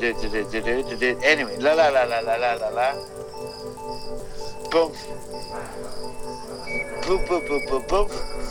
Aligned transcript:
Anyway, 0.00 1.56
la 1.58 1.74
la 1.74 1.90
la 1.90 2.04
la 2.04 2.20
la 2.20 2.36
la 2.36 2.54
la 2.54 2.70
la. 2.70 2.94
Boom. 4.70 4.92
Boom, 7.06 7.24
boom, 7.26 7.42
boom, 7.48 7.62
boom, 7.68 7.82
boom. 7.88 8.47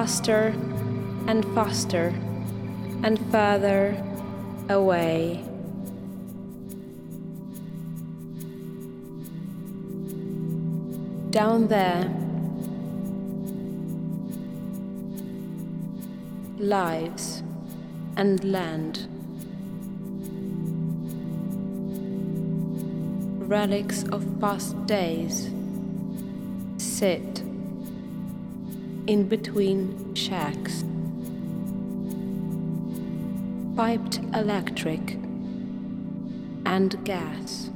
Faster 0.00 0.54
and 1.26 1.44
faster 1.54 2.06
and 3.02 3.18
further 3.30 3.94
away. 4.70 5.44
Down 11.28 11.68
there, 11.68 12.08
lives 16.56 17.42
and 18.16 18.42
land. 18.42 19.06
Relics 23.50 24.04
of 24.04 24.24
past 24.40 24.86
days 24.86 25.50
sit 26.78 27.39
in 29.10 29.26
between 29.26 30.14
shacks. 30.14 30.84
Piped 33.74 34.18
electric 34.36 35.14
and 36.64 37.04
gas, 37.04 37.70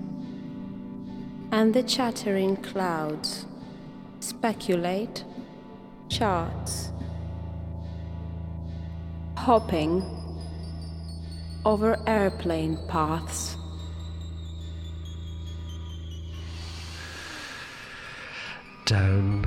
and 1.50 1.74
the 1.74 1.82
chattering 1.82 2.56
clouds 2.58 3.46
speculate 4.20 5.24
charts, 6.08 6.92
hopping 9.36 10.04
over 11.64 12.00
airplane 12.06 12.78
paths. 12.86 13.56
Down 18.86 19.46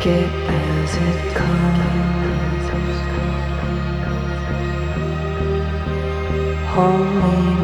Take 0.00 0.06
it 0.06 0.32
as 0.48 0.96
it 0.96 1.34
comes. 1.34 1.58
Holy 6.68 7.04
morning 7.20 7.57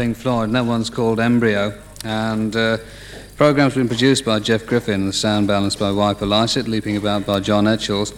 thing 0.00 0.14
flawed, 0.14 0.44
and 0.44 0.54
that 0.54 0.64
one's 0.64 0.88
called 0.88 1.20
Embryo. 1.20 1.78
And 2.04 2.56
uh, 2.56 2.78
program's 3.36 3.74
been 3.74 3.86
produced 3.86 4.24
by 4.24 4.38
Jeff 4.38 4.64
Griffin, 4.64 5.04
the 5.04 5.12
sound 5.12 5.46
balanced 5.46 5.78
by 5.78 5.92
Wiper 5.92 6.24
Lycett, 6.24 6.66
leaping 6.66 6.96
about 6.96 7.26
by 7.26 7.38
John 7.40 7.68
Etchells. 7.68 8.14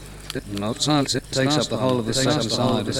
Not 0.52 0.80
science, 0.80 1.16
it 1.16 1.24
takes 1.32 1.58
up 1.58 1.66
the 1.66 1.76
whole 1.76 1.98
of 1.98 2.06
the 2.06 2.14
southern 2.14 2.48
side 2.48 2.86
of 2.86 2.94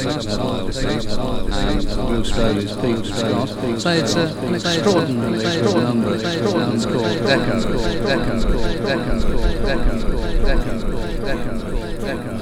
Bruce 2.09 2.33
Rowley's 2.37 2.75
Pete 2.77 3.07
Scott. 3.07 3.49
So 3.81 3.91
it's 3.91 4.15
an 4.17 4.55
extraordinary 4.55 5.39
number. 5.81 6.17
It's 6.17 6.85
called 6.85 7.07
Deco, 7.23 7.63
Deco, 8.03 8.35
Deco, 8.35 8.43
Deco, 8.83 9.17
Deco, 9.63 9.97
Deco, 10.43 10.75
Deco, 11.23 11.55
Deco. 12.01 12.42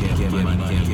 Get 0.00 0.19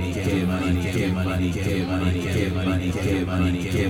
money, 0.00 0.12
get 0.14 0.46
money, 0.46 0.82
get 0.82 1.12
money, 1.12 1.50
get 1.50 1.52
money, 1.52 1.52
get 1.52 1.86
money, 1.86 2.22
get 2.22 2.52
money, 2.54 2.90
get 2.90 2.92
money, 2.92 2.92
get 2.92 3.26
money, 3.26 3.62
get 3.62 3.72
money. 3.74 3.89